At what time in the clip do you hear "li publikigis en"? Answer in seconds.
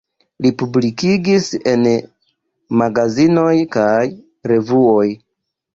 0.43-1.85